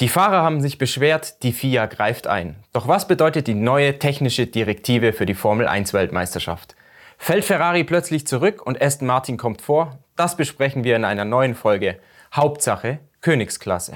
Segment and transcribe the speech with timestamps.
[0.00, 2.56] Die Fahrer haben sich beschwert, die FIA greift ein.
[2.72, 6.74] Doch was bedeutet die neue technische Direktive für die Formel 1 Weltmeisterschaft?
[7.18, 9.98] Fällt Ferrari plötzlich zurück und Aston Martin kommt vor?
[10.16, 11.98] Das besprechen wir in einer neuen Folge.
[12.34, 13.92] Hauptsache Königsklasse.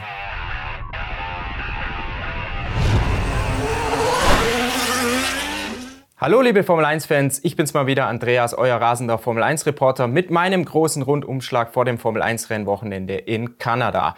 [6.19, 10.67] Hallo liebe Formel 1-Fans, ich bin's mal wieder, Andreas, euer rasender Formel 1-Reporter mit meinem
[10.67, 14.17] großen Rundumschlag vor dem Formel 1-Rennwochenende in Kanada.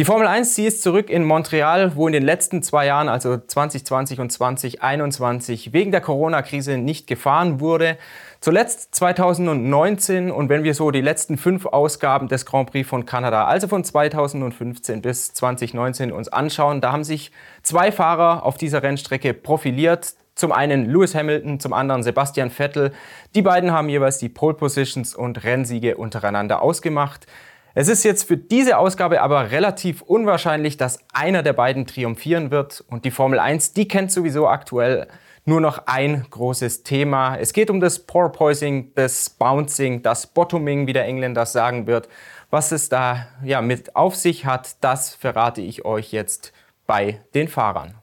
[0.00, 3.36] Die Formel 1, sie ist zurück in Montreal, wo in den letzten zwei Jahren, also
[3.36, 7.98] 2020 und 2021, wegen der Corona-Krise nicht gefahren wurde.
[8.40, 13.44] Zuletzt 2019 und wenn wir so die letzten fünf Ausgaben des Grand Prix von Kanada,
[13.44, 17.30] also von 2015 bis 2019 uns anschauen, da haben sich
[17.62, 20.14] zwei Fahrer auf dieser Rennstrecke profiliert.
[20.34, 22.92] Zum einen Lewis Hamilton, zum anderen Sebastian Vettel.
[23.34, 27.26] Die beiden haben jeweils die Pole Positions und Rennsiege untereinander ausgemacht.
[27.74, 32.84] Es ist jetzt für diese Ausgabe aber relativ unwahrscheinlich, dass einer der beiden triumphieren wird.
[32.88, 35.06] Und die Formel 1, die kennt sowieso aktuell
[35.44, 37.36] nur noch ein großes Thema.
[37.36, 42.08] Es geht um das Porpoising, das Bouncing, das Bottoming, wie der Engländer sagen wird.
[42.50, 46.52] Was es da ja, mit auf sich hat, das verrate ich euch jetzt
[46.86, 47.99] bei den Fahrern.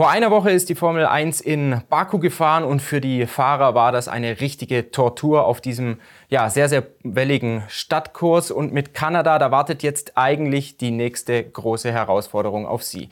[0.00, 3.92] Vor einer Woche ist die Formel 1 in Baku gefahren und für die Fahrer war
[3.92, 5.98] das eine richtige Tortur auf diesem
[6.30, 8.50] ja, sehr, sehr welligen Stadtkurs.
[8.50, 13.10] Und mit Kanada, da wartet jetzt eigentlich die nächste große Herausforderung auf sie.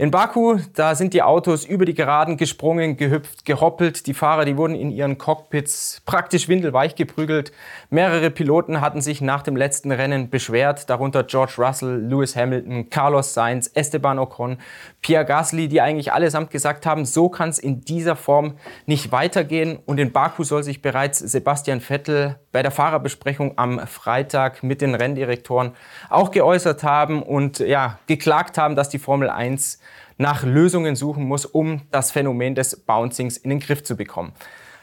[0.00, 4.06] In Baku, da sind die Autos über die Geraden gesprungen, gehüpft, gehoppelt.
[4.06, 7.50] Die Fahrer, die wurden in ihren Cockpits praktisch windelweich geprügelt.
[7.90, 13.34] Mehrere Piloten hatten sich nach dem letzten Rennen beschwert, darunter George Russell, Lewis Hamilton, Carlos
[13.34, 14.58] Sainz, Esteban Ocon,
[15.02, 18.54] Pierre Gasly, die eigentlich allesamt gesagt haben, so kann es in dieser Form
[18.86, 19.80] nicht weitergehen.
[19.84, 24.94] Und in Baku soll sich bereits Sebastian Vettel bei der Fahrerbesprechung am Freitag mit den
[24.94, 25.72] Renndirektoren
[26.08, 29.80] auch geäußert haben und ja, geklagt haben, dass die Formel 1
[30.16, 34.32] nach Lösungen suchen muss, um das Phänomen des Bouncings in den Griff zu bekommen.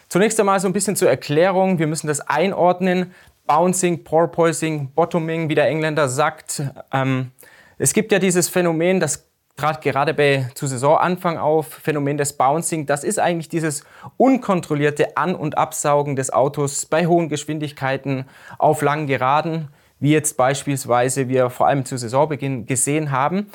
[0.08, 1.80] Zunächst einmal so ein bisschen zur Erklärung.
[1.80, 3.14] Wir müssen das einordnen.
[3.48, 6.64] Bouncing, Porpoising, Bottoming, wie der Engländer sagt.
[6.92, 7.32] Ähm,
[7.78, 12.86] es gibt ja dieses Phänomen, das trat gerade bei zu Saisonanfang auf, Phänomen des Bouncing.
[12.86, 13.84] Das ist eigentlich dieses
[14.18, 18.26] unkontrollierte An- und Absaugen des Autos bei hohen Geschwindigkeiten
[18.58, 23.48] auf langen Geraden, wie jetzt beispielsweise wir vor allem zu Saisonbeginn gesehen haben.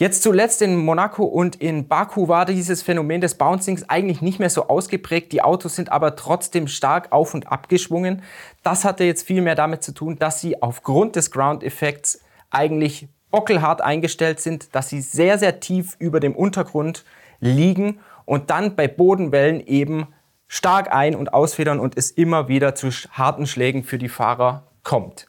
[0.00, 4.48] Jetzt zuletzt in Monaco und in Baku war dieses Phänomen des Bouncings eigentlich nicht mehr
[4.48, 5.30] so ausgeprägt.
[5.30, 8.22] Die Autos sind aber trotzdem stark auf und abgeschwungen.
[8.62, 13.80] Das hatte jetzt viel mehr damit zu tun, dass sie aufgrund des Ground-Effekts eigentlich bockelhart
[13.80, 17.04] eingestellt sind, dass sie sehr, sehr tief über dem Untergrund
[17.40, 20.08] liegen und dann bei Bodenwellen eben
[20.48, 25.26] stark ein- und ausfedern und es immer wieder zu harten Schlägen für die Fahrer kommt.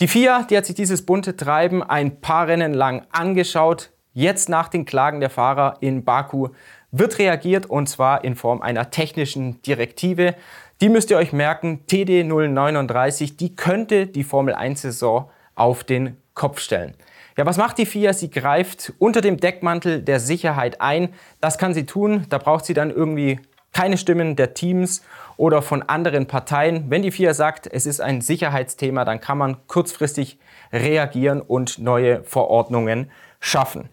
[0.00, 3.90] Die FIA, die hat sich dieses bunte Treiben ein paar Rennen lang angeschaut.
[4.12, 6.48] Jetzt nach den Klagen der Fahrer in Baku
[6.90, 10.34] wird reagiert und zwar in Form einer technischen Direktive.
[10.80, 16.16] Die müsst ihr euch merken, TD 039, die könnte die Formel 1 Saison auf den
[16.34, 16.94] Kopf stellen.
[17.36, 18.12] Ja, was macht die FIA?
[18.12, 21.08] Sie greift unter dem Deckmantel der Sicherheit ein.
[21.40, 22.26] Das kann sie tun.
[22.28, 23.40] Da braucht sie dann irgendwie
[23.72, 25.02] keine Stimmen der Teams
[25.36, 26.90] oder von anderen Parteien.
[26.90, 30.38] Wenn die FIA sagt, es ist ein Sicherheitsthema, dann kann man kurzfristig
[30.72, 33.10] reagieren und neue Verordnungen
[33.40, 33.88] schaffen.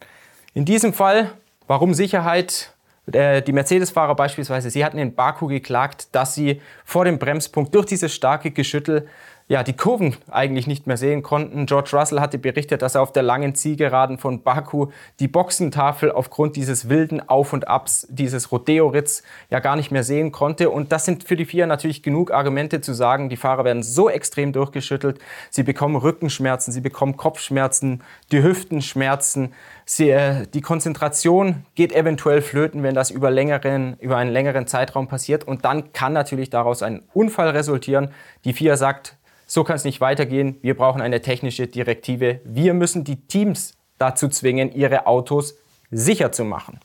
[0.54, 1.32] In diesem Fall,
[1.68, 2.74] warum Sicherheit?
[3.12, 7.88] Äh, die Mercedes-Fahrer beispielsweise, sie hatten in Baku geklagt, dass sie vor dem Bremspunkt durch
[7.88, 9.08] dieses starke Geschüttel
[9.52, 11.66] ja, die Kurven eigentlich nicht mehr sehen konnten.
[11.66, 16.56] George Russell hatte berichtet, dass er auf der langen Zielgeraden von Baku die Boxentafel aufgrund
[16.56, 20.70] dieses wilden Auf und Abs, dieses Rodeo-Ritz ja gar nicht mehr sehen konnte.
[20.70, 24.10] Und das sind für die FIA natürlich genug Argumente zu sagen, die Fahrer werden so
[24.10, 25.20] extrem durchgeschüttelt,
[25.50, 29.52] sie bekommen Rückenschmerzen, sie bekommen Kopfschmerzen, die Hüftenschmerzen,
[29.84, 35.10] sie, äh, die Konzentration geht eventuell flöten, wenn das über, längeren, über einen längeren Zeitraum
[35.10, 35.46] passiert.
[35.46, 38.12] Und dann kann natürlich daraus ein Unfall resultieren.
[38.46, 39.18] Die FIA sagt,
[39.52, 40.58] so kann es nicht weitergehen.
[40.62, 42.40] Wir brauchen eine technische Direktive.
[42.46, 45.58] Wir müssen die Teams dazu zwingen, ihre Autos
[45.90, 46.80] sicher zu machen.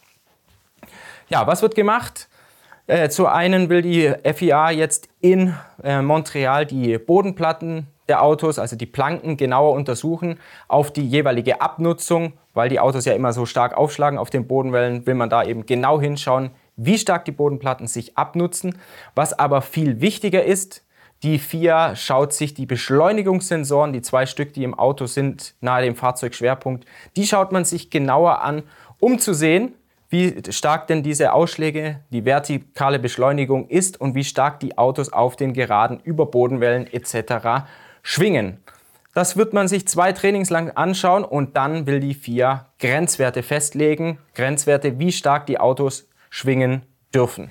[1.29, 2.29] Ja, was wird gemacht?
[2.89, 5.55] Äh, zu einen will die FIA jetzt in
[5.85, 12.33] äh, Montreal die Bodenplatten der Autos, also die Planken, genauer untersuchen auf die jeweilige Abnutzung,
[12.53, 15.67] weil die Autos ja immer so stark aufschlagen auf den Bodenwellen, will man da eben
[15.67, 18.77] genau hinschauen, wie stark die Bodenplatten sich abnutzen.
[19.15, 20.83] Was aber viel wichtiger ist,
[21.23, 25.97] die FIA schaut sich die Beschleunigungssensoren, die zwei Stück, die im Auto sind, nahe dem
[25.97, 26.85] Fahrzeugschwerpunkt,
[27.17, 28.63] die schaut man sich genauer an,
[29.01, 29.75] um zu sehen,
[30.09, 35.37] wie stark denn diese Ausschläge, die vertikale Beschleunigung ist und wie stark die Autos auf
[35.37, 37.67] den Geraden über Bodenwellen etc.
[38.03, 38.59] schwingen.
[39.15, 44.19] Das wird man sich zwei Trainings lang anschauen und dann will die FIA Grenzwerte festlegen.
[44.35, 46.83] Grenzwerte, wie stark die Autos schwingen
[47.15, 47.51] dürfen.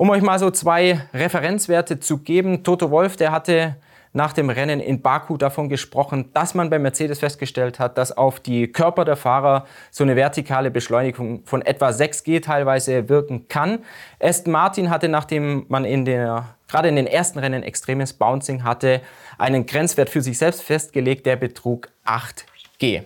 [0.00, 3.76] Um euch mal so zwei Referenzwerte zu geben, Toto Wolf, der hatte
[4.14, 8.40] nach dem Rennen in Baku davon gesprochen, dass man bei Mercedes festgestellt hat, dass auf
[8.40, 13.80] die Körper der Fahrer so eine vertikale Beschleunigung von etwa 6G teilweise wirken kann.
[14.18, 19.02] Aston Martin hatte, nachdem man in der, gerade in den ersten Rennen extremes Bouncing hatte,
[19.36, 23.02] einen Grenzwert für sich selbst festgelegt, der betrug 8G.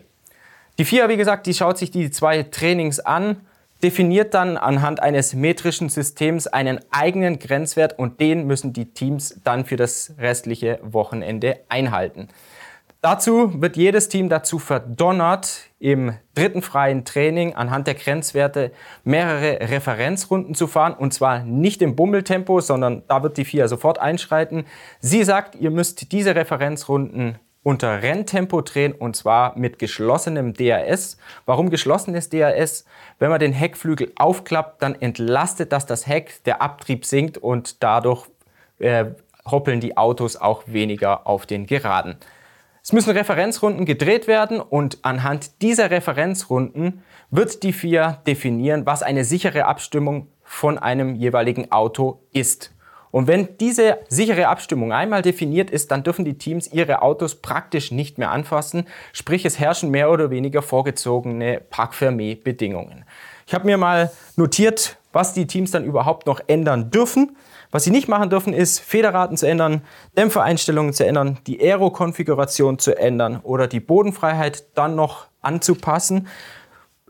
[0.79, 3.41] Die FIA, wie gesagt, die schaut sich die zwei Trainings an
[3.83, 9.65] definiert dann anhand eines metrischen Systems einen eigenen Grenzwert und den müssen die Teams dann
[9.65, 12.29] für das restliche Wochenende einhalten.
[13.05, 18.73] Dazu wird jedes Team dazu verdonnert, im dritten freien Training anhand der Grenzwerte
[19.05, 20.95] mehrere Referenzrunden zu fahren.
[20.95, 24.65] Und zwar nicht im Bummeltempo, sondern da wird die FIA sofort einschreiten.
[25.01, 31.17] Sie sagt, ihr müsst diese Referenzrunden unter Renntempo drehen und zwar mit geschlossenem DRS.
[31.47, 32.85] Warum geschlossenes DRS?
[33.19, 38.29] Wenn man den Heckflügel aufklappt, dann entlastet das das Heck, der Abtrieb sinkt und dadurch
[38.79, 39.07] äh,
[39.51, 42.17] hoppeln die Autos auch weniger auf den Geraden.
[42.83, 49.25] Es müssen Referenzrunden gedreht werden und anhand dieser Referenzrunden wird die FIA definieren, was eine
[49.25, 52.74] sichere Abstimmung von einem jeweiligen Auto ist.
[53.15, 57.93] Und wenn diese sichere Abstimmung einmal definiert ist, dann dürfen die Teams ihre Autos praktisch
[57.93, 58.89] nicht mehr anfassen.
[59.13, 63.05] Sprich, es herrschen mehr oder weniger vorgezogene Park-Fermé-Bedingungen.
[63.47, 67.37] Ich habe mir mal notiert, was die Teams dann überhaupt noch ändern dürfen.
[67.71, 69.83] Was sie nicht machen dürfen, ist Federraten zu ändern,
[70.19, 76.27] Dämpfereinstellungen zu ändern, die Aero-Konfiguration zu ändern oder die Bodenfreiheit dann noch anzupassen.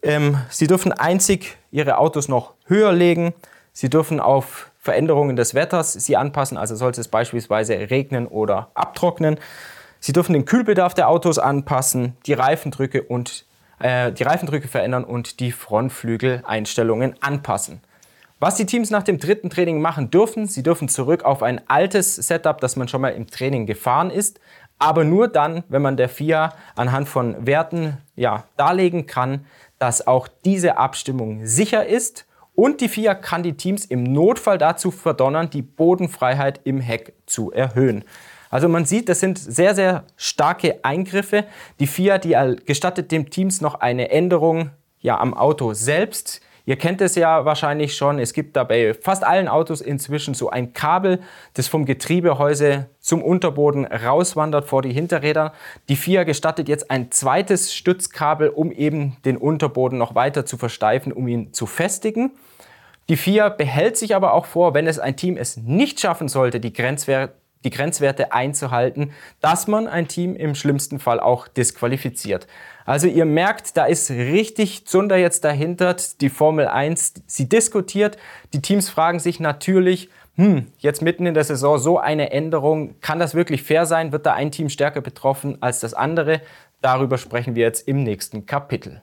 [0.02, 3.32] Ähm, sie dürfen einzig ihre Autos noch höher legen.
[3.72, 9.38] Sie dürfen auf Veränderungen des Wetters sie anpassen, also sollte es beispielsweise regnen oder abtrocknen.
[9.98, 13.46] Sie dürfen den Kühlbedarf der Autos anpassen, die Reifendrücke und
[13.78, 17.80] äh, die Reifendrücke verändern und die Frontflügeleinstellungen anpassen.
[18.40, 22.16] Was die Teams nach dem dritten Training machen dürfen, sie dürfen zurück auf ein altes
[22.16, 24.38] Setup, das man schon mal im Training gefahren ist,
[24.78, 29.46] aber nur dann, wenn man der FIA anhand von Werten ja, darlegen kann,
[29.78, 34.90] dass auch diese Abstimmung sicher ist und die FIA kann die Teams im Notfall dazu
[34.90, 38.04] verdonnern, die Bodenfreiheit im Heck zu erhöhen.
[38.50, 41.44] Also man sieht, das sind sehr, sehr starke Eingriffe.
[41.80, 44.70] Die FIA, die gestattet dem Teams noch eine Änderung
[45.00, 46.40] ja, am Auto selbst.
[46.66, 48.18] Ihr kennt es ja wahrscheinlich schon.
[48.18, 51.20] Es gibt da bei fast allen Autos inzwischen so ein Kabel,
[51.52, 55.52] das vom Getriebehäuse zum Unterboden rauswandert vor die Hinterräder.
[55.90, 61.12] Die FIA gestattet jetzt ein zweites Stützkabel, um eben den Unterboden noch weiter zu versteifen,
[61.12, 62.32] um ihn zu festigen.
[63.10, 66.60] Die FIA behält sich aber auch vor, wenn es ein Team es nicht schaffen sollte,
[66.60, 67.34] die Grenzwerte
[67.64, 72.46] die Grenzwerte einzuhalten, dass man ein Team im schlimmsten Fall auch disqualifiziert.
[72.84, 75.96] Also ihr merkt, da ist richtig Zunder jetzt dahinter.
[76.20, 78.18] Die Formel 1, sie diskutiert.
[78.52, 83.18] Die Teams fragen sich natürlich, hm, jetzt mitten in der Saison so eine Änderung, kann
[83.18, 84.12] das wirklich fair sein?
[84.12, 86.40] Wird da ein Team stärker betroffen als das andere?
[86.80, 89.00] Darüber sprechen wir jetzt im nächsten Kapitel.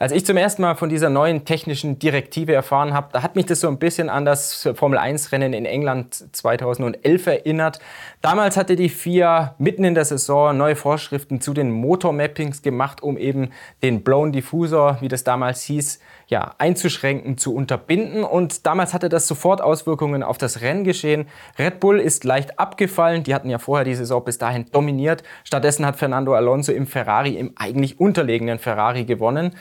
[0.00, 3.46] Als ich zum ersten Mal von dieser neuen technischen Direktive erfahren habe, da hat mich
[3.46, 7.78] das so ein bisschen an das Formel-1-Rennen in England 2011 erinnert.
[8.20, 13.16] Damals hatte die FIA mitten in der Saison neue Vorschriften zu den Motormappings gemacht, um
[13.16, 13.50] eben
[13.84, 18.24] den Blown Diffusor, wie das damals hieß, ja, einzuschränken, zu unterbinden.
[18.24, 21.26] Und damals hatte das sofort Auswirkungen auf das Renngeschehen.
[21.56, 23.22] Red Bull ist leicht abgefallen.
[23.22, 25.22] Die hatten ja vorher die Saison bis dahin dominiert.
[25.44, 29.54] Stattdessen hat Fernando Alonso im Ferrari, im eigentlich unterlegenen Ferrari gewonnen.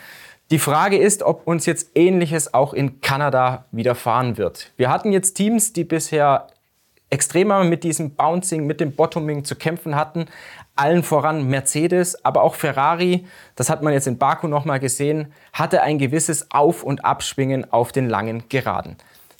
[0.53, 4.72] Die Frage ist, ob uns jetzt Ähnliches auch in Kanada widerfahren wird.
[4.77, 6.45] Wir hatten jetzt Teams, die bisher
[7.10, 10.27] extremer mit diesem Bouncing, mit dem Bottoming zu kämpfen hatten.
[10.75, 15.81] Allen voran Mercedes, aber auch Ferrari, das hat man jetzt in Baku nochmal gesehen, hatte
[15.81, 18.98] ein gewisses Auf- und Abschwingen auf den langen Geraden.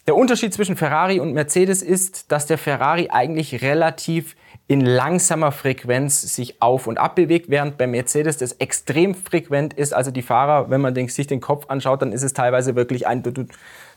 [0.08, 4.36] Der Unterschied zwischen Ferrari und Mercedes ist, dass der Ferrari eigentlich relativ
[4.68, 9.94] in langsamer Frequenz sich auf und ab bewegt, während bei Mercedes das extrem frequent ist.
[9.94, 13.24] Also die Fahrer, wenn man sich den Kopf anschaut, dann ist es teilweise wirklich ein,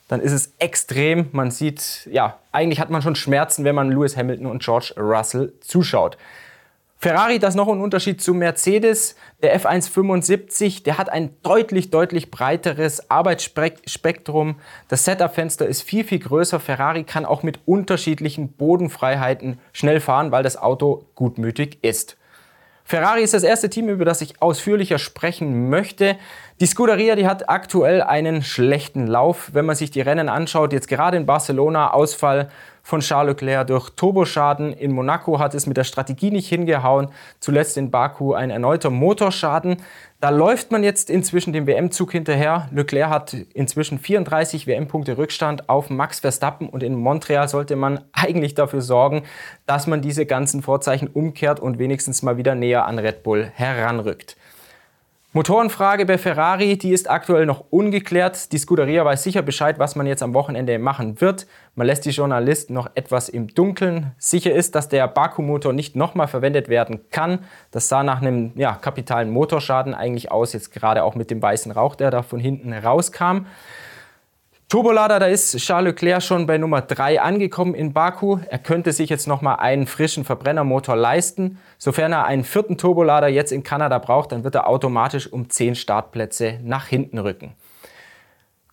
[0.08, 1.28] dann ist es extrem.
[1.32, 5.52] Man sieht, ja, eigentlich hat man schon Schmerzen, wenn man Lewis Hamilton und George Russell
[5.60, 6.18] zuschaut.
[6.98, 9.16] Ferrari, das noch ein Unterschied zu Mercedes.
[9.42, 14.56] Der F175, der hat ein deutlich, deutlich breiteres Arbeitsspektrum.
[14.88, 16.58] Das Setup-Fenster ist viel, viel größer.
[16.58, 22.16] Ferrari kann auch mit unterschiedlichen Bodenfreiheiten schnell fahren, weil das Auto gutmütig ist.
[22.88, 26.16] Ferrari ist das erste Team, über das ich ausführlicher sprechen möchte.
[26.60, 29.50] Die Scuderia, die hat aktuell einen schlechten Lauf.
[29.52, 32.48] Wenn man sich die Rennen anschaut, jetzt gerade in Barcelona, Ausfall
[32.86, 34.72] von Charles Leclerc durch Turboschaden.
[34.72, 37.08] In Monaco hat es mit der Strategie nicht hingehauen.
[37.40, 39.78] Zuletzt in Baku ein erneuter Motorschaden.
[40.20, 42.68] Da läuft man jetzt inzwischen dem WM-Zug hinterher.
[42.70, 48.54] Leclerc hat inzwischen 34 WM-Punkte Rückstand auf Max Verstappen und in Montreal sollte man eigentlich
[48.54, 49.24] dafür sorgen,
[49.66, 54.36] dass man diese ganzen Vorzeichen umkehrt und wenigstens mal wieder näher an Red Bull heranrückt.
[55.36, 58.52] Motorenfrage bei Ferrari, die ist aktuell noch ungeklärt.
[58.52, 61.46] Die Scuderia weiß sicher Bescheid, was man jetzt am Wochenende machen wird.
[61.74, 64.12] Man lässt die Journalisten noch etwas im Dunkeln.
[64.16, 67.40] Sicher ist, dass der Baku-Motor nicht nochmal verwendet werden kann.
[67.70, 71.70] Das sah nach einem ja, kapitalen Motorschaden eigentlich aus, jetzt gerade auch mit dem weißen
[71.70, 73.44] Rauch, der da von hinten rauskam.
[74.68, 78.40] Turbolader, da ist Charles Leclerc schon bei Nummer 3 angekommen in Baku.
[78.50, 81.60] Er könnte sich jetzt nochmal einen frischen Verbrennermotor leisten.
[81.78, 85.76] Sofern er einen vierten Turbolader jetzt in Kanada braucht, dann wird er automatisch um 10
[85.76, 87.54] Startplätze nach hinten rücken.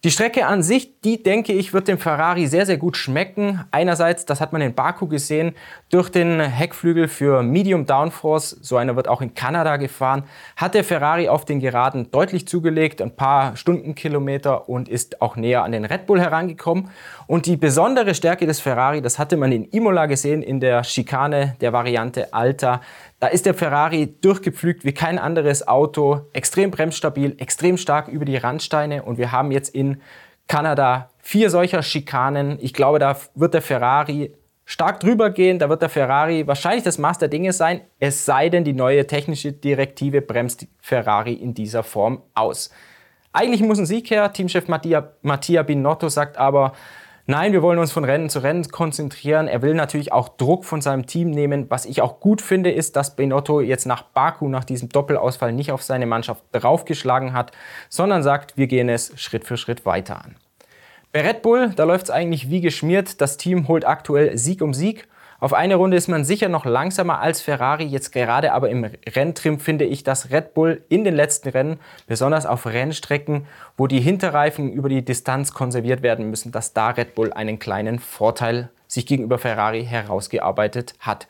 [0.05, 3.63] Die Strecke an sich, die denke ich, wird dem Ferrari sehr, sehr gut schmecken.
[3.71, 5.55] Einerseits, das hat man in Baku gesehen,
[5.89, 10.23] durch den Heckflügel für Medium Downforce, so einer wird auch in Kanada gefahren,
[10.57, 15.63] hat der Ferrari auf den Geraden deutlich zugelegt, ein paar Stundenkilometer und ist auch näher
[15.63, 16.89] an den Red Bull herangekommen.
[17.25, 21.55] Und die besondere Stärke des Ferrari, das hatte man in Imola gesehen, in der Schikane
[21.61, 22.81] der Variante Alta.
[23.23, 28.35] Da ist der Ferrari durchgepflügt wie kein anderes Auto, extrem bremsstabil, extrem stark über die
[28.35, 30.01] Randsteine und wir haben jetzt in
[30.49, 32.57] Kanada vier solcher Schikanen.
[32.59, 34.33] Ich glaube, da wird der Ferrari
[34.65, 38.49] stark drüber gehen, da wird der Ferrari wahrscheinlich das Maß der Dinge sein, es sei
[38.49, 42.71] denn, die neue technische Direktive bremst Ferrari in dieser Form aus.
[43.31, 46.73] Eigentlich muss ein Sieg her, Teamchef Mattia, Mattia Binotto sagt aber,
[47.25, 49.47] Nein, wir wollen uns von Rennen zu Rennen konzentrieren.
[49.47, 51.69] Er will natürlich auch Druck von seinem Team nehmen.
[51.69, 55.71] Was ich auch gut finde, ist, dass Benotto jetzt nach Baku, nach diesem Doppelausfall, nicht
[55.71, 57.53] auf seine Mannschaft draufgeschlagen hat,
[57.87, 60.35] sondern sagt, wir gehen es Schritt für Schritt weiter an.
[61.13, 63.21] Bei Red Bull, da läuft es eigentlich wie geschmiert.
[63.21, 65.07] Das Team holt aktuell Sieg um Sieg.
[65.43, 67.83] Auf eine Runde ist man sicher noch langsamer als Ferrari.
[67.83, 72.45] Jetzt gerade aber im Renntrim finde ich, dass Red Bull in den letzten Rennen, besonders
[72.45, 73.45] auf Rennstrecken,
[73.75, 77.99] wo die Hinterreifen über die Distanz konserviert werden müssen, dass da Red Bull einen kleinen
[77.99, 81.27] Vorteil sich gegenüber Ferrari herausgearbeitet hat.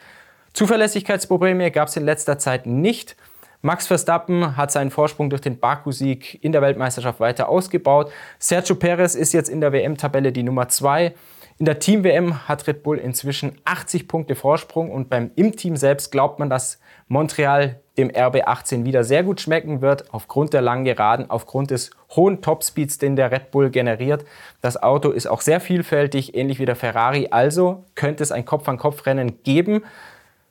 [0.53, 3.15] Zuverlässigkeitsprobleme gab es in letzter Zeit nicht.
[3.63, 8.11] Max Verstappen hat seinen Vorsprung durch den Baku-Sieg in der Weltmeisterschaft weiter ausgebaut.
[8.37, 11.15] Sergio Perez ist jetzt in der WM-Tabelle die Nummer 2.
[11.63, 16.11] In der Team-WM hat Red Bull inzwischen 80 Punkte Vorsprung und beim im Team selbst
[16.11, 16.77] glaubt man, dass
[17.07, 22.41] Montreal dem RB18 wieder sehr gut schmecken wird, aufgrund der langen Geraden, aufgrund des hohen
[22.41, 24.25] Topspeeds, den der Red Bull generiert.
[24.59, 29.41] Das Auto ist auch sehr vielfältig, ähnlich wie der Ferrari, also könnte es ein Kopf-an-Kopf-Rennen
[29.43, 29.85] geben,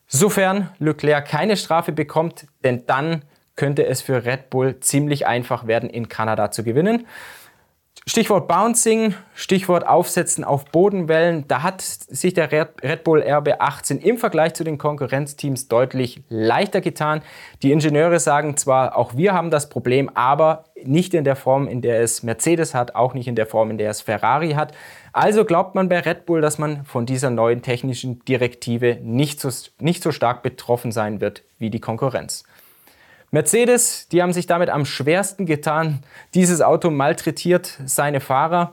[0.07, 3.21] sofern Leclerc keine Strafe bekommt, denn dann
[3.55, 7.07] könnte es für Red Bull ziemlich einfach werden, in Kanada zu gewinnen.
[8.05, 11.47] Stichwort Bouncing, Stichwort Aufsetzen auf Bodenwellen.
[11.47, 17.23] Da hat sich der Red Bull RB18 im Vergleich zu den Konkurrenzteams deutlich leichter getan.
[17.63, 21.81] Die Ingenieure sagen zwar, auch wir haben das Problem, aber nicht in der Form, in
[21.81, 24.75] der es Mercedes hat, auch nicht in der Form, in der es Ferrari hat.
[25.13, 29.49] Also glaubt man bei Red Bull, dass man von dieser neuen technischen Direktive nicht so,
[29.79, 32.43] nicht so stark betroffen sein wird wie die Konkurrenz.
[33.35, 36.03] Mercedes, die haben sich damit am schwersten getan.
[36.35, 38.73] Dieses Auto malträtiert seine Fahrer.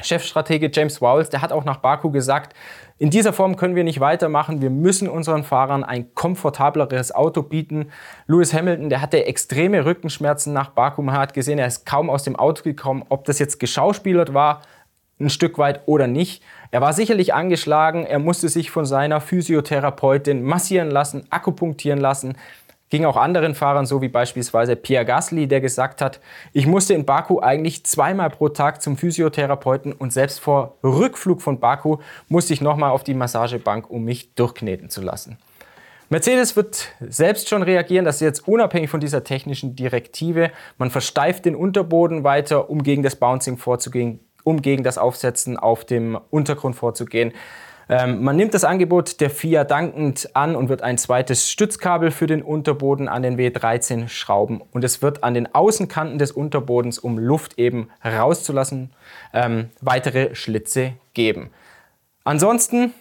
[0.00, 2.54] Chefstratege James Wowles, der hat auch nach Baku gesagt,
[2.98, 4.62] in dieser Form können wir nicht weitermachen.
[4.62, 7.90] Wir müssen unseren Fahrern ein komfortableres Auto bieten.
[8.28, 11.02] Lewis Hamilton, der hatte extreme Rückenschmerzen nach Baku.
[11.02, 13.04] Man hat gesehen, er ist kaum aus dem Auto gekommen.
[13.08, 14.62] Ob das jetzt geschauspielert war,
[15.20, 16.42] ein Stück weit oder nicht.
[16.70, 18.04] Er war sicherlich angeschlagen.
[18.06, 22.36] Er musste sich von seiner Physiotherapeutin massieren lassen, akupunktieren lassen.
[22.90, 26.20] Ging auch anderen Fahrern so wie beispielsweise Pierre Gasly, der gesagt hat,
[26.52, 31.60] ich musste in Baku eigentlich zweimal pro Tag zum Physiotherapeuten und selbst vor Rückflug von
[31.60, 35.38] Baku musste ich nochmal auf die Massagebank, um mich durchkneten zu lassen.
[36.08, 41.54] Mercedes wird selbst schon reagieren, dass jetzt unabhängig von dieser technischen Direktive, man versteift den
[41.54, 47.32] Unterboden weiter, um gegen das Bouncing vorzugehen, um gegen das Aufsetzen auf dem Untergrund vorzugehen.
[47.90, 52.28] Ähm, man nimmt das Angebot der FIA dankend an und wird ein zweites Stützkabel für
[52.28, 54.62] den Unterboden an den W13 schrauben.
[54.70, 58.90] Und es wird an den Außenkanten des Unterbodens, um Luft eben rauszulassen,
[59.34, 61.50] ähm, weitere Schlitze geben.
[62.22, 62.94] Ansonsten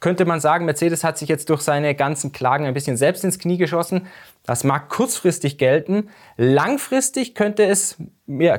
[0.00, 3.38] könnte man sagen, Mercedes hat sich jetzt durch seine ganzen Klagen ein bisschen selbst ins
[3.38, 4.08] Knie geschossen.
[4.44, 6.08] Das mag kurzfristig gelten.
[6.36, 7.96] Langfristig könnte, es,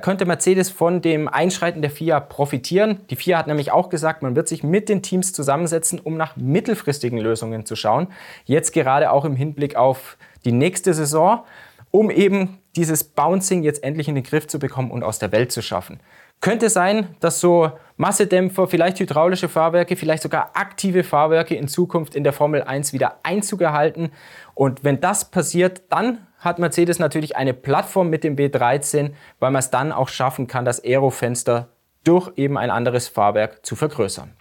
[0.01, 3.01] könnte Mercedes von dem Einschreiten der FIA profitieren.
[3.09, 6.37] Die FIA hat nämlich auch gesagt, man wird sich mit den Teams zusammensetzen, um nach
[6.37, 8.07] mittelfristigen Lösungen zu schauen.
[8.45, 11.43] Jetzt gerade auch im Hinblick auf die nächste Saison,
[11.91, 15.51] um eben dieses Bouncing jetzt endlich in den Griff zu bekommen und aus der Welt
[15.51, 15.99] zu schaffen.
[16.43, 22.25] Könnte sein, dass so Massedämpfer, vielleicht hydraulische Fahrwerke, vielleicht sogar aktive Fahrwerke in Zukunft in
[22.25, 24.11] der Formel 1 wieder Einzug erhalten.
[24.55, 29.59] Und wenn das passiert, dann hat Mercedes natürlich eine Plattform mit dem B13, weil man
[29.59, 31.69] es dann auch schaffen kann, das Aerofenster
[32.03, 34.33] durch eben ein anderes Fahrwerk zu vergrößern.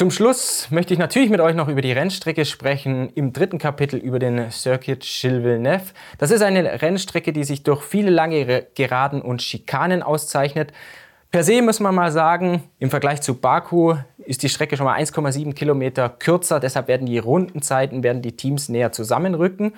[0.00, 3.98] Zum Schluss möchte ich natürlich mit euch noch über die Rennstrecke sprechen, im dritten Kapitel
[3.98, 5.92] über den Circuit Gilles Villeneuve.
[6.16, 10.72] Das ist eine Rennstrecke, die sich durch viele lange Geraden und Schikanen auszeichnet.
[11.30, 14.98] Per se muss man mal sagen, im Vergleich zu Baku ist die Strecke schon mal
[14.98, 19.74] 1,7 Kilometer kürzer, deshalb werden die Rundenzeiten, werden die Teams näher zusammenrücken.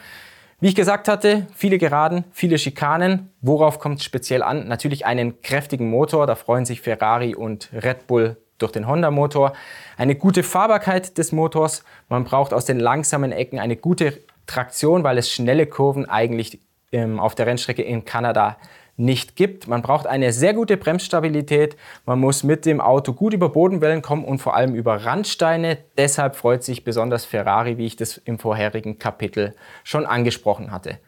[0.61, 3.31] Wie ich gesagt hatte, viele Geraden, viele Schikanen.
[3.43, 4.67] Worauf kommt es speziell an?
[4.67, 9.53] Natürlich einen kräftigen Motor, da freuen sich Ferrari und Red Bull durch den Honda-Motor.
[9.99, 11.85] Eine gute Fahrbarkeit des Motors.
[12.09, 16.61] Man braucht aus den langsamen Ecken eine gute Traktion, weil es schnelle Kurven eigentlich
[16.93, 18.57] ähm, auf der Rennstrecke in Kanada
[18.97, 19.69] nicht gibt.
[19.69, 21.77] Man braucht eine sehr gute Bremsstabilität.
[22.07, 25.79] Man muss mit dem Auto gut über Bodenwellen kommen und vor allem über Randsteine.
[25.97, 30.99] Deshalb freut sich besonders Ferrari, wie ich das im vorherigen Kapitel schon angesprochen hatte.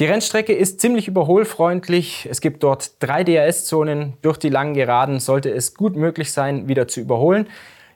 [0.00, 2.26] Die Rennstrecke ist ziemlich überholfreundlich.
[2.28, 4.14] Es gibt dort drei DRS-Zonen.
[4.22, 7.46] Durch die langen Geraden sollte es gut möglich sein, wieder zu überholen.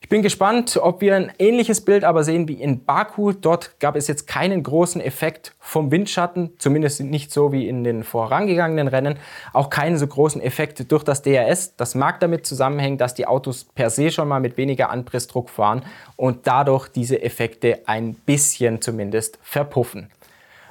[0.09, 3.33] Ich bin gespannt, ob wir ein ähnliches Bild aber sehen wie in Baku.
[3.33, 8.05] Dort gab es jetzt keinen großen Effekt vom Windschatten, zumindest nicht so wie in den
[8.05, 9.19] vorangegangenen Rennen.
[9.53, 11.77] Auch keinen so großen Effekt durch das DRS.
[11.77, 15.85] Das mag damit zusammenhängen, dass die Autos per se schon mal mit weniger Anpressdruck fahren
[16.17, 20.09] und dadurch diese Effekte ein bisschen zumindest verpuffen.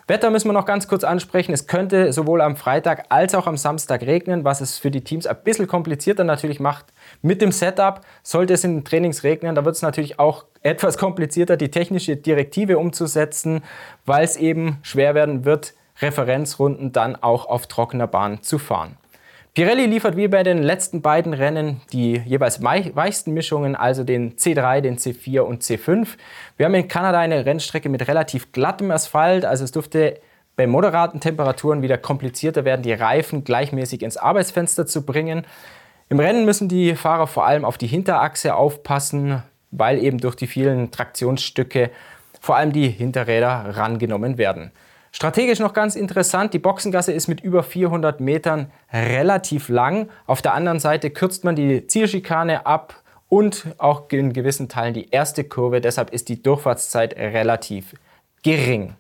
[0.08, 1.52] Wetter müssen wir noch ganz kurz ansprechen.
[1.52, 5.28] Es könnte sowohl am Freitag als auch am Samstag regnen, was es für die Teams
[5.28, 6.86] ein bisschen komplizierter natürlich macht.
[7.22, 10.98] Mit dem Setup sollte es in den Trainings regnen, da wird es natürlich auch etwas
[10.98, 13.64] komplizierter, die technische Direktive umzusetzen,
[14.06, 18.98] weil es eben schwer werden wird, Referenzrunden dann auch auf trockener Bahn zu fahren.
[19.58, 24.82] Pirelli liefert wie bei den letzten beiden Rennen die jeweils weichsten Mischungen, also den C3,
[24.82, 26.10] den C4 und C5.
[26.58, 30.20] Wir haben in Kanada eine Rennstrecke mit relativ glattem Asphalt, also es dürfte
[30.56, 35.44] bei moderaten Temperaturen wieder komplizierter werden, die Reifen gleichmäßig ins Arbeitsfenster zu bringen.
[36.10, 40.46] Im Rennen müssen die Fahrer vor allem auf die Hinterachse aufpassen, weil eben durch die
[40.46, 41.90] vielen Traktionsstücke
[42.40, 44.70] vor allem die Hinterräder rangenommen werden.
[45.18, 50.10] Strategisch noch ganz interessant, die Boxengasse ist mit über 400 Metern relativ lang.
[50.28, 55.10] Auf der anderen Seite kürzt man die Zielschikane ab und auch in gewissen Teilen die
[55.10, 55.82] erste Kurve.
[55.82, 57.96] Deshalb ist die Durchfahrtszeit relativ
[58.44, 58.96] gering.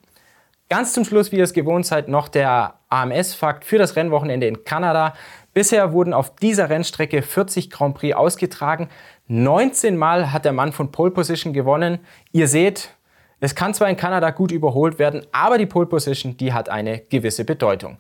[0.70, 4.64] Ganz zum Schluss, wie ihr es gewohnt seid, noch der AMS-Fakt für das Rennwochenende in
[4.64, 5.14] Kanada.
[5.54, 8.90] Bisher wurden auf dieser Rennstrecke 40 Grand Prix ausgetragen.
[9.28, 12.00] 19 Mal hat der Mann von Pole Position gewonnen.
[12.32, 12.97] Ihr seht,
[13.40, 17.00] es kann zwar in Kanada gut überholt werden, aber die Pole Position, die hat eine
[17.00, 17.98] gewisse Bedeutung.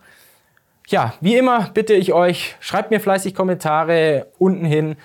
[0.87, 4.95] Ja, wie immer bitte ich euch, schreibt mir fleißig Kommentare unten hin.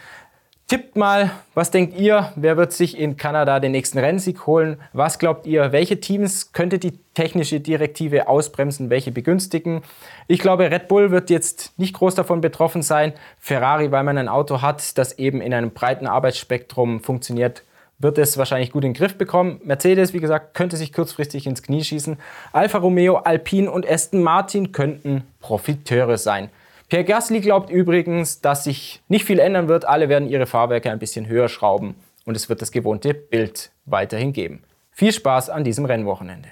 [0.69, 4.81] Tippt mal, was denkt ihr, wer wird sich in Kanada den nächsten Rennsieg holen?
[4.95, 9.83] Was glaubt ihr, welche Teams könnte die technische Direktive ausbremsen, welche begünstigen?
[10.29, 13.13] Ich glaube, Red Bull wird jetzt nicht groß davon betroffen sein.
[13.39, 17.65] Ferrari, weil man ein Auto hat, das eben in einem breiten Arbeitsspektrum funktioniert,
[18.03, 19.61] wird es wahrscheinlich gut in den Griff bekommen.
[19.65, 22.19] Mercedes, wie gesagt, könnte sich kurzfristig ins Knie schießen.
[22.53, 26.51] Alfa Romeo, Alpine und Aston Martin könnten Profiteure sein.
[26.89, 29.87] Pierre Gasly glaubt übrigens, dass sich nicht viel ändern wird.
[29.87, 31.95] Alle werden ihre Fahrwerke ein bisschen höher schrauben
[32.27, 34.63] und es wird das gewohnte Bild weiterhin geben.
[34.91, 36.49] Viel Spaß an diesem Rennwochenende.